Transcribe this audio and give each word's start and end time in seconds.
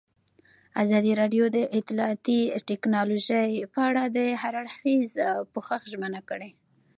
ازادي 0.83 1.11
راډیو 1.21 1.43
د 1.55 1.57
اطلاعاتی 1.79 2.39
تکنالوژي 2.69 3.47
په 3.73 3.79
اړه 3.89 4.03
د 4.17 4.19
هر 4.41 4.53
اړخیز 4.61 5.09
پوښښ 5.53 5.81
ژمنه 5.93 6.21
کړې. 6.29 6.49